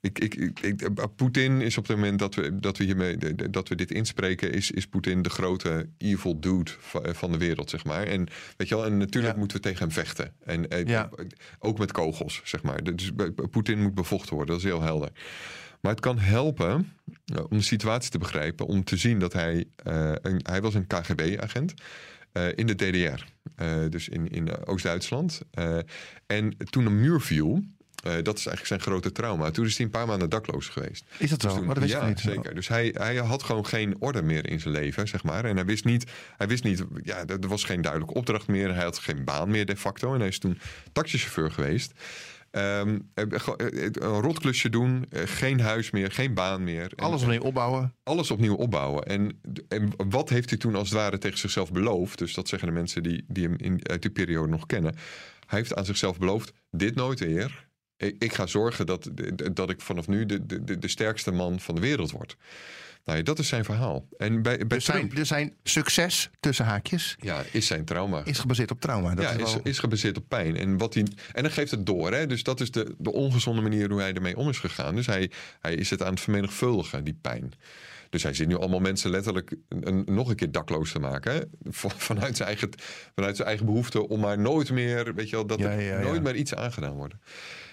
[0.00, 3.16] Ik, ik, ik, ik- Poetin is op het moment dat we, dat we hiermee
[3.50, 7.70] dat we dit inspreken, is, is Poetin de grote evil dude va- van de wereld,
[7.70, 8.06] zeg maar.
[8.06, 9.38] En weet je wel, en natuurlijk Ja.
[9.38, 10.32] moeten we tegen hem vechten.
[10.44, 11.10] En eh, Ja.
[11.58, 12.84] ook met kogels, zeg maar.
[12.96, 13.10] Dus
[13.50, 15.10] Poetin moet bevochten worden, dat is heel helder.
[15.82, 16.92] Maar het kan helpen
[17.24, 20.74] eh, om de situatie te begrijpen, om te zien dat hij, eh, een, hij was
[20.74, 21.74] een KGB-agent
[22.32, 23.24] eh, in de DDR,
[23.88, 25.40] dus in, in Oost-Duitsland.
[26.26, 27.62] En toen een muur viel,
[28.02, 29.50] dat is eigenlijk zijn grote trauma.
[29.50, 31.04] Toen is hij een paar maanden dakloos geweest.
[31.18, 31.48] Is dat zo?
[31.48, 32.20] Dus toen- Maar dat wist ja, niet.
[32.20, 32.54] zeker.
[32.54, 35.44] Dus hij, hij had gewoon geen orde meer in zijn leven, zeg maar.
[35.44, 38.74] En hij wist niet, hij wist niet ja, er er was geen duidelijke opdracht meer.
[38.74, 40.12] Hij had geen baan meer de facto.
[40.14, 40.58] En hij is toen
[40.92, 41.92] taxichauffeur geweest.
[42.52, 46.92] Ehm, eh, eh, een rotklusje doen, eh, geen huis meer, geen baan meer.
[46.96, 47.94] En- Alles opnieuw opbouwen.
[48.02, 49.02] alles opnieuw opbouwen.
[49.02, 52.18] En, en wat heeft hij toen als het ware tegen zichzelf beloofd?
[52.18, 54.94] Dus dat zeggen de mensen die, die hem in, uit die periode nog kennen.
[55.46, 57.68] Hij heeft aan zichzelf beloofd: dit nooit weer.
[57.96, 59.10] Ik, ik ga zorgen dat,
[59.52, 62.36] dat ik vanaf nu de, de, de sterkste man van de wereld word.
[63.04, 64.06] Nou ja, dat is zijn verhaal.
[64.16, 68.24] En bij, bij Dus zijn, zijn succes, tussen haakjes, ja, is zijn trauma.
[68.24, 69.14] is gebaseerd op trauma.
[69.14, 70.56] Dat ja, is is, wel- is gebaseerd op pijn.
[70.56, 72.12] En, wat hij, en dan geeft het door.
[72.12, 72.26] Hè?
[72.26, 74.94] Dus dat is de, de ongezonde manier hoe hij ermee om is gegaan.
[74.94, 77.52] Dus hij, hij is het aan het vermenigvuldigen, die pijn.
[78.10, 81.32] Dus hij zit nu allemaal mensen letterlijk een, nog een keer dakloos te maken.
[81.32, 81.40] Hè?
[81.70, 82.68] Vanuit, zijn eigen,
[83.14, 86.00] vanuit zijn eigen behoefte om maar nooit meer, weet je wel, dat Ja, ja, ja.
[86.00, 87.14] nooit meer iets aangedaan wordt.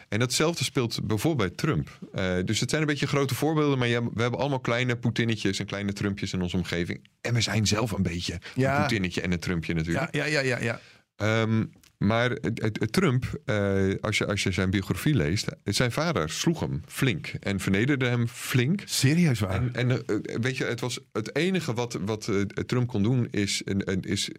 [0.10, 2.00] En datzelfde speelt bijvoorbeeld bij Trump.
[2.14, 5.60] Eh, dus het zijn een beetje grote voorbeelden, maar je- we hebben allemaal kleine Poetinnetjes
[5.60, 7.08] en kleine Trumpjes in onze omgeving.
[7.22, 8.72] En we zijn zelf een beetje Ja.
[8.74, 10.16] een Poetinnetje en een Trumpje natuurlijk.
[10.16, 10.80] ja, ja, ja, ja, ja.
[11.16, 11.66] Ehm,
[11.98, 16.30] maar het- het- het Trump, eh, als, je, als je zijn biografie leest, zijn vader
[16.30, 18.82] sloeg hem flink en vernederde hem flink.
[18.86, 19.52] Serieus waar.
[19.52, 22.30] En, en eh, weet je, het was het enige wat, wat
[22.66, 23.62] Trump kon doen is,
[24.02, 24.30] is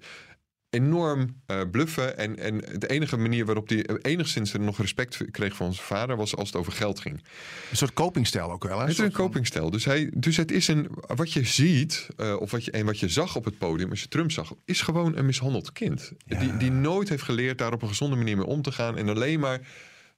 [0.71, 2.19] enorm eh, bluffen.
[2.19, 6.17] En, en de enige manier waarop hij enigszins er nog respect kreeg van zijn vader
[6.17, 7.23] was als het over geld ging.
[7.71, 8.79] Een soort copingstijl ook wel.
[8.79, 8.83] Hè?
[8.83, 9.71] Het is een copingstijl.
[9.71, 10.89] Dus, hij, dus het is een.
[11.07, 14.01] Wat je ziet, eh, of wat je, en wat je zag op het podium, als
[14.01, 16.13] je Trump zag, is gewoon een mishandeld kind.
[16.27, 18.97] Die, die nooit heeft geleerd daar op een gezonde manier mee om te gaan.
[18.97, 19.61] En alleen maar,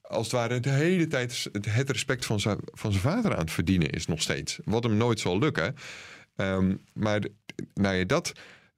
[0.01, 3.51] als het ware, de hele tijd het respect van zijn, van zijn vader aan het
[3.51, 4.59] verdienen is nog steeds.
[4.65, 5.75] Wat hem nooit zal lukken.
[6.35, 7.21] Ehm, maar
[7.73, 8.33] nou ja, dat.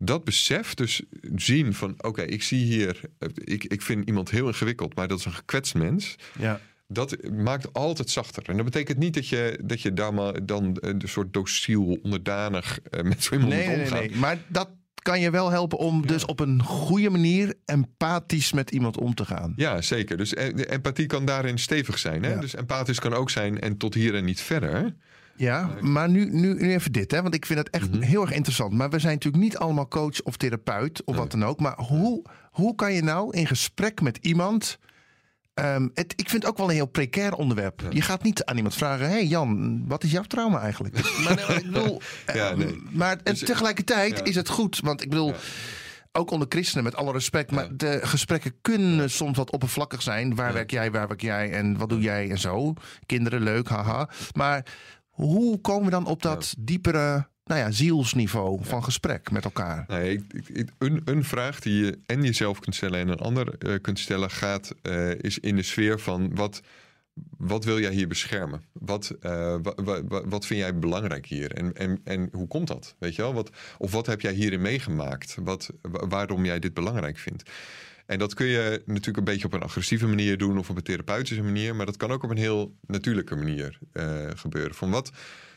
[0.05, 1.01] Dat besef, dus
[1.35, 2.99] zien van oké, ik zie hier,
[3.33, 6.59] ik, ik vind iemand heel ingewikkeld, maar dat is een gekwetst mens Ja.
[6.87, 8.43] dat maakt altijd zachter.
[8.49, 12.79] En dat betekent niet dat je, dat je daar maar dan een soort dociel, onderdanig
[12.79, 14.17] eh, met zo iemand Nee, moet nee, nee.
[14.17, 14.69] Maar dat
[15.01, 19.25] kan je wel helpen om dus op een goede manier empathisch met iemand om te
[19.25, 19.53] gaan.
[19.55, 20.17] Ja, zeker.
[20.17, 22.23] Dus eh, de empathie kan daarin stevig zijn.
[22.23, 22.33] Hè?
[22.33, 22.39] Ja.
[22.39, 24.95] Dus empathisch kan ook zijn en tot hier en niet verder.
[25.37, 27.21] Ja, maar nu, nu, nu even dit, hè?
[27.21, 28.01] want ik vind het echt Mhm.
[28.01, 28.73] heel erg interessant.
[28.73, 31.59] Maar we zijn natuurlijk niet allemaal coach of therapeut of wat dan ook.
[31.59, 34.77] Maar hoe, hoe kan je nou in gesprek met iemand.
[35.53, 37.81] ehm, het, ik vind het ook wel een heel precair onderwerp.
[37.89, 40.95] Je gaat niet aan iemand vragen: hey Jan, wat is jouw trauma eigenlijk?
[41.23, 42.01] maar, nee, maar ik bedoel,
[42.33, 42.81] Ja, eh, nee.
[42.91, 44.23] maar en Dus- tegelijkertijd ja.
[44.23, 44.79] is het goed.
[44.83, 45.33] Want ik bedoel.
[46.17, 47.51] Ook onder christenen, met alle respect.
[47.51, 50.35] Maar de gesprekken kunnen soms wat oppervlakkig zijn.
[50.35, 50.53] Waar Ja.
[50.53, 52.73] werk jij, waar werk jij en wat doe jij en zo.
[53.05, 54.09] Kinderen, leuk, haha.
[54.35, 54.65] Maar
[55.15, 59.85] hoe komen we dan op dat diepere nou ja, zielsniveau van gesprek met elkaar?
[59.87, 60.25] Nee,
[60.77, 64.31] een, een vraag die je en jezelf kunt stellen en een ander eh, kunt stellen,
[64.31, 66.61] gaat, eh, is in de sfeer van wat,
[67.37, 68.61] wat wil jij hier beschermen?
[68.71, 71.51] Wat, eh, wa- wa- wa- wat vind jij belangrijk hier?
[71.51, 72.95] En, en, en hoe komt dat?
[72.99, 73.33] Weet je wel?
[73.33, 75.37] Wat, of wat heb jij hierin meegemaakt?
[75.41, 77.49] Wat, wa- waarom jij dit belangrijk vindt?
[78.05, 80.83] En dat kun je natuurlijk een beetje op een agressieve manier doen of op een
[80.83, 84.75] therapeutische manier, maar dat kan ook op een heel natuurlijke manier eh, gebeuren.
[84.75, 85.11] Van wat,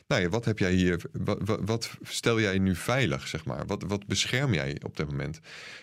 [0.07, 3.67] nou ja, wat heb jij hier, wat, wat, wat stel jij nu veilig, zeg maar?
[3.67, 5.41] Wat, wat bescherm jij op dit moment?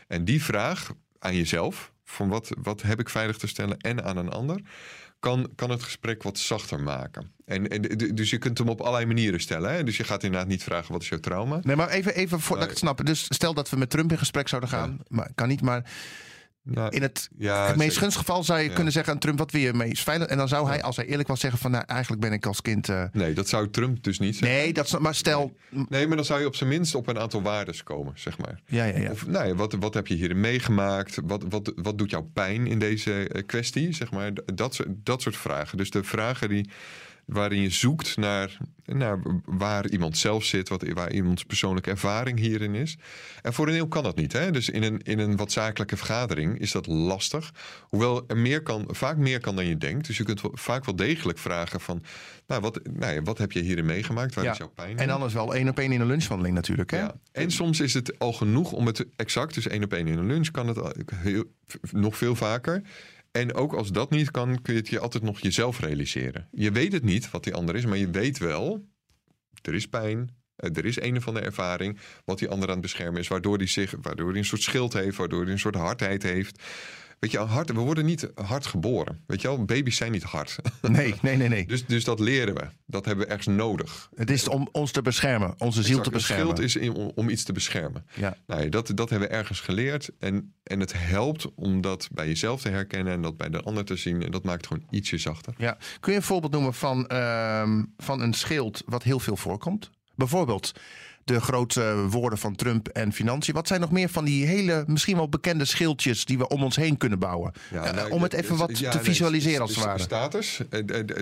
[0.08, 4.18] En die vraag aan jezelf, van wat, wat heb ik veilig te stellen en aan
[4.18, 4.62] een ander,
[5.20, 7.32] kan, kan het gesprek wat zachter maken.
[7.46, 7.82] En, en,
[8.16, 9.74] dus je kunt hem op allerlei manieren stellen.
[9.74, 9.84] Hè?
[9.84, 11.60] Dus je gaat inderdaad niet vragen wat is jouw trauma.
[11.62, 13.06] Nee, maar even, even voordat ik het snap.
[13.06, 15.00] Dus stel dat we met Trump in gesprek zouden gaan.
[15.08, 15.92] Maar kan niet, maar
[16.68, 18.02] Nou, in het, ja, het meest zeker.
[18.02, 18.74] gunstige geval zou je Ja.
[18.74, 20.28] kunnen zeggen aan Trump: wat wil je meest veilig?
[20.28, 22.62] En dan zou hij, als hij eerlijk was, zeggen: van nou, eigenlijk ben ik als
[22.62, 22.90] kind.
[22.90, 24.58] eh, Nee, dat zou Trump dus niet zeggen.
[24.58, 25.56] nee, dat maar stel.
[25.90, 28.60] Nee, maar dan zou je op zijn minst op een aantal waarden komen, zeg maar.
[28.66, 29.12] Ja, ja, ja.
[29.12, 31.18] Of nou ja, wat, wat heb je hierin meegemaakt?
[31.24, 33.94] Wat, wat, wat doet jou pijn in deze eh, kwestie?
[33.94, 35.78] Zeg maar, dat, dat soort vragen.
[35.78, 36.70] Dus de vragen die,
[37.26, 42.76] waarin je zoekt naar, naar waar iemand zelf zit, wat, waar iemands persoonlijke ervaring hierin
[42.76, 42.98] is.
[43.42, 44.34] En voor een deel kan dat niet.
[44.34, 44.52] Hè?
[44.52, 47.54] Dus in een, in een wat zakelijke vergadering is dat lastig.
[47.82, 50.08] Hoewel er meer kan, vaak meer kan dan je denkt.
[50.08, 52.04] Dus je kunt wel, vaak wel degelijk vragen van,
[52.48, 54.34] nou, wat, nou ja, wat heb je hierin meegemaakt?
[54.36, 54.52] Waar Ja.
[54.52, 54.98] is jouw pijn?
[54.98, 56.92] En anders wel één op één in een lunchwandeling natuurlijk.
[56.92, 57.00] Hè?
[57.00, 57.16] Ja.
[57.32, 60.28] En soms is het al genoeg om het exact, dus één op één in een
[60.28, 61.44] lunch kan het al- heel,
[61.92, 62.82] nog veel vaker.
[63.36, 66.48] En ook als dat niet kan, kun je het je altijd nog jezelf realiseren.
[66.52, 68.90] Je weet het niet wat die ander is, maar je weet wel,
[69.62, 72.82] er is pijn, eh, er is een of andere ervaring wat die ander aan het
[72.82, 75.76] beschermen is, waardoor hij zich, waardoor hij een soort schild heeft, waardoor hij een soort
[75.76, 76.64] hardheid heeft.
[77.26, 79.24] Weet je, hard, we worden niet hard geboren.
[79.28, 80.56] Weet je wel, baby's zijn niet hard.
[80.82, 81.66] Nee, nee, nee, nee.
[81.76, 82.68] Dus, dus dat leren we.
[82.86, 84.10] Dat hebben we ergens nodig.
[84.16, 86.46] Het is om ons te beschermen, onze ziel te Exact, beschermen.
[86.56, 88.06] schild is in- om, om iets te beschermen.
[88.14, 88.38] Ja.
[88.48, 90.10] Nou, dat, dat hebben we ergens geleerd.
[90.20, 93.86] En, en het helpt om dat bij jezelf te herkennen en dat bij de ander
[93.86, 94.24] te zien.
[94.24, 95.54] En dat maakt het gewoon ietsje zachter.
[95.58, 95.78] Ja.
[96.00, 99.90] Kun je een voorbeeld noemen van, ehm, van een schild wat heel veel voorkomt?
[100.16, 100.72] Bijvoorbeeld
[101.26, 103.54] de grote woorden van Trump en financiën.
[103.54, 106.76] Wat zijn nog meer van die hele, misschien wel bekende schildjes die we om ons
[106.76, 107.52] heen kunnen bouwen?
[107.72, 110.00] Ja, Eh, nou, om het even wat ja, te nee, visualiseren als het ware.
[110.00, 110.60] Status,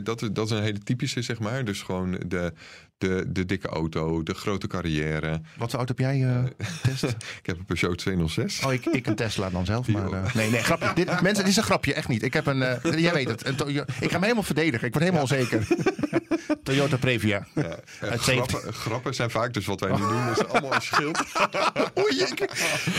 [0.03, 1.65] dat, is- dat is een hele typische, zeg maar.
[1.65, 2.53] Dus gewoon de,
[2.97, 5.41] de, de dikke auto, de grote carrière.
[5.57, 7.03] Wat voor auto heb jij, eh, Test?
[7.41, 8.65] Ik heb een Peugeot 206.
[8.65, 9.87] Oh, ik, ik een Tesla dan zelf.
[9.87, 10.91] Maar, eh, nee, nee, grapje.
[10.95, 12.23] Dit, mensen, dit is een grapje, echt niet.
[12.23, 13.45] Ik heb een, jij weet het.
[13.45, 14.87] Een ik ga me helemaal verdedigen.
[14.87, 15.67] Ik word helemaal onzeker.
[16.63, 17.47] Toyota Previa.
[17.55, 20.29] Ja, grappen, grappen zijn vaak dus wat wij nu doen.
[20.29, 21.23] is allemaal een schild.
[22.03, 22.25] Oei,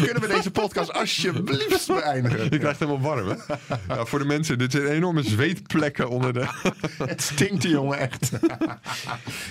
[0.03, 2.45] kunnen we deze podcast alsjeblieft beëindigen?
[2.51, 4.07] Je krijgt helemaal warm, hè?
[4.07, 6.47] Voor de mensen, dit zijn enorme zweetplekken onder de...
[6.99, 8.31] Het stinkt die jongen echt.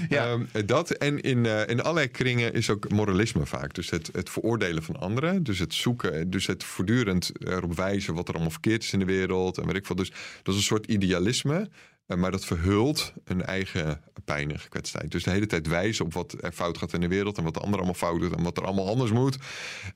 [0.09, 0.25] Ja.
[0.25, 3.73] Ehm, dat en in, eh, in allerlei kringen is ook moralisme vaak.
[3.73, 5.43] Dus het, het veroordelen van anderen.
[5.43, 9.05] Dus het zoeken, dus het voortdurend erop wijzen wat er allemaal verkeerd is in de
[9.05, 9.57] wereld.
[9.57, 9.95] En weet ik veel.
[9.95, 10.09] Dus
[10.43, 11.69] dat is een soort idealisme.
[12.07, 15.11] eh, Maar dat verhult een eigen pijn en gekwetstheid.
[15.11, 17.37] Dus de hele tijd wijzen op wat er fout gaat in de wereld.
[17.37, 18.35] En wat de ander allemaal fout doet.
[18.35, 19.37] En wat er allemaal anders moet.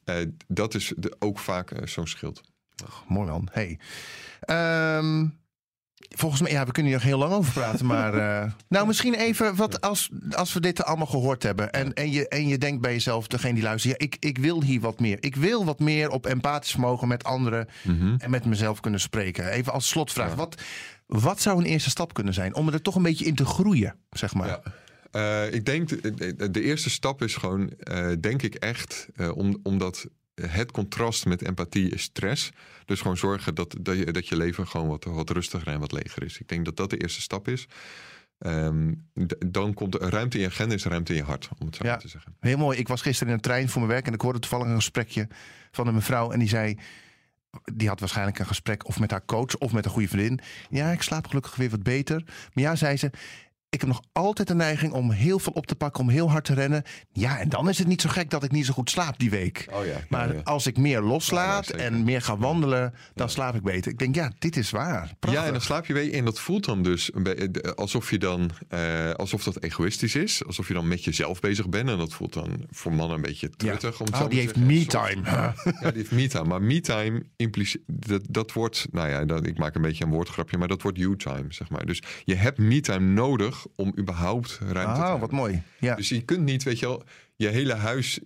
[0.03, 0.15] Eh,
[0.47, 2.41] dat is ook vaak eh, zo'n schild.
[3.07, 3.47] Mooi man.
[3.51, 3.79] Hey.
[4.39, 5.27] Ehm,
[6.10, 7.86] volgens mij, ja, we kunnen hier nog heel lang over praten.
[7.95, 11.71] Maar eh, nou, misschien even wat als, als we dit allemaal gehoord hebben.
[11.71, 14.63] En, en, je, en je denkt bij jezelf, degene die luistert, ja, ik, ik wil
[14.63, 15.17] hier wat meer.
[15.19, 17.67] Ik wil wat meer op empathisch mogen met anderen
[18.17, 19.49] en met mezelf kunnen spreken.
[19.49, 20.36] Even als slotvraag.
[20.36, 20.62] Wat,
[21.05, 23.95] wat zou een eerste stap kunnen zijn om er toch een beetje in te groeien,
[24.10, 24.47] zeg maar?
[24.47, 24.62] Ja.
[25.12, 25.89] Eh, ik denk,
[26.53, 30.07] de, eerste stap is gewoon, eh, denk ik echt, eh, om, omdat
[30.41, 32.52] het contrast met empathie is stress.
[32.86, 35.91] Dus gewoon zorgen dat, dat, je, dat je leven gewoon wat, wat rustiger en wat
[35.91, 36.39] leger is.
[36.39, 37.67] Ik denk dat dat de eerste stap is.
[38.39, 38.93] Ehm,
[39.47, 41.86] dan komt er ruimte in je agenda, is ruimte in je hart, om het zo
[41.86, 41.97] Ja.
[41.97, 42.36] te zeggen.
[42.39, 42.78] Heel mooi.
[42.78, 45.28] Ik was gisteren in een trein voor mijn werk en ik hoorde toevallig een gesprekje
[45.71, 46.32] van een mevrouw.
[46.32, 46.78] En die zei,
[47.73, 50.39] die had waarschijnlijk een gesprek of met haar coach of met een goede vriendin.
[50.69, 52.23] Ja, ik slaap gelukkig weer wat beter.
[52.26, 53.10] Maar ja, zei ze,
[53.69, 56.45] ik heb nog altijd de neiging om heel veel op te pakken, om heel hard
[56.45, 56.84] te rennen.
[57.12, 59.30] Ja, en dan is het niet zo gek dat ik niet zo goed slaap die
[59.30, 59.67] week.
[59.73, 63.62] Oh ja, Maar ja, als ik meer loslaat en meer ga wandelen, dan slaap ik
[63.63, 63.91] beter.
[63.91, 65.13] Ik denk, ja, dit is waar.
[65.19, 65.41] Prachtig.
[65.41, 68.49] Ja, en dan slaap je weer en dat voelt dan dus de- alsof je dan
[68.69, 72.34] eh, alsof dat egoïstisch is, alsof je dan met jezelf bezig bent en dat voelt
[72.34, 73.99] dan voor mannen een beetje truttig.
[73.99, 75.21] Om het Oh, zo die heeft me-time.
[75.23, 76.47] Ja, die heeft me-time.
[76.47, 80.58] Maar me-time impliceert dat, dat wordt, nou ja, dat, ik maak een beetje een woordgrapje,
[80.58, 81.86] maar dat wordt you-time, zeg maar.
[81.86, 85.19] Dus je hebt me-time nodig om überhaupt ruimte te Ah, hebben.
[85.19, 85.62] wat mooi.
[85.80, 85.95] Ja.
[85.95, 87.03] Dus je kunt niet, weet je wel,
[87.36, 88.19] je hele huis.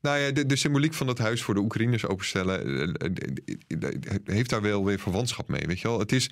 [0.00, 2.64] nou ja, de, de symboliek van dat huis voor de Oekraïners openstellen.
[2.98, 3.06] eh,
[3.68, 5.66] eh, eh, heeft daar wel weer verwantschap mee.
[5.66, 6.30] Weet je wel, het is.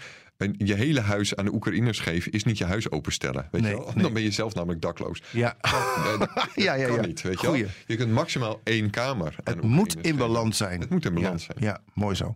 [0.56, 3.48] Je hele huis aan de Oekraïners geven is niet je huis openstellen.
[3.50, 3.90] Weet Nee, je wel?
[3.94, 4.02] nee.
[4.02, 5.22] Dan ben je zelf namelijk dakloos.
[5.30, 5.56] ja.
[5.60, 7.06] Eh, dat ja, ja, kan ja.
[7.06, 7.56] niet, weet je wel.
[7.86, 9.34] Je kunt maximaal één kamer.
[9.44, 10.80] aan Het moet in balans zijn.
[10.80, 11.64] Het moet in balans ja, zijn.
[11.64, 12.34] Ja, mooi zo.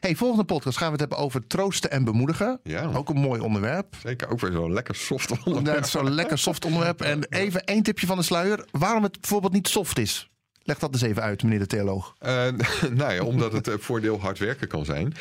[0.00, 2.60] Hey, volgende podcast gaan we het hebben over troosten en bemoedigen.
[2.62, 2.90] Ja.
[2.94, 3.94] Ook een mooi onderwerp.
[4.02, 5.84] Zeker, ook weer zo'n lekker soft onderwerp.
[5.84, 7.00] zo'n lekker soft onderwerp.
[7.00, 8.64] En even één tipje van de sluier.
[8.70, 10.30] Waarom het bijvoorbeeld niet soft is.
[10.62, 12.14] Leg dat eens even uit, meneer de theoloog.
[12.18, 12.30] Eh,
[12.90, 15.14] nou ja, omdat het eh, voordeel hard werken kan zijn.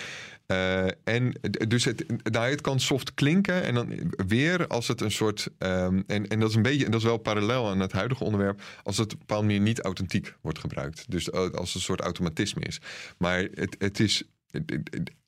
[0.47, 5.49] Eh, en dus het, het kan soft klinken en dan weer als het een soort.
[5.57, 8.23] ehm, en, en dat is een beetje, en dat is wel parallel aan het huidige
[8.23, 11.05] onderwerp, als het op een bepaalde manier niet authentiek wordt gebruikt.
[11.11, 12.81] Dus eh, als het een soort automatisme is.
[13.17, 14.23] Maar het, het is.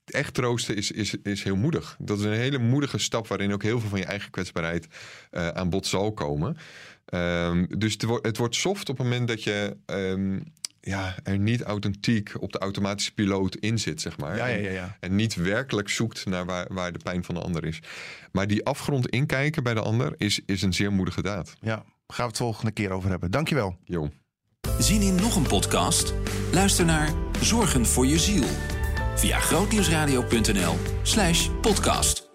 [0.05, 1.95] Echt troosten is, is, is heel moedig.
[1.99, 4.87] Dat is een hele moedige stap waarin ook heel veel van je eigen kwetsbaarheid
[5.31, 6.57] eh, aan bod zal komen.
[7.05, 10.39] Ehm, dus het wordt, het wordt soft op het moment dat je ehm,
[10.87, 14.35] ja, er niet authentiek op de automatische piloot in zit, zeg maar.
[14.37, 14.97] Ja, ja, En- ja, ja.
[14.99, 17.79] En niet werkelijk zoekt naar waar, waar de pijn van de ander is.
[18.31, 21.53] Maar die afgrond inkijken bij de ander is, is een zeer moedige daad.
[21.61, 23.31] Ja, gaan we het volgende keer over hebben.
[23.31, 23.77] Dankjewel.
[23.83, 24.09] Jo.
[24.79, 26.13] Zien in nog een podcast?
[26.51, 28.43] Luister naar Zorgen voor je ziel.
[29.15, 32.26] Via grootnieuwsradio.nl slash podcast.